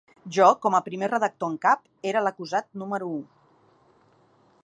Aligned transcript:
Jo, 0.35 0.45
com 0.61 0.77
a 0.77 0.79
primer 0.87 1.09
redactor 1.11 1.51
en 1.53 1.59
cap, 1.65 1.83
era 2.13 2.25
l’acusat 2.27 2.69
número 2.85 3.13
u. 3.21 3.23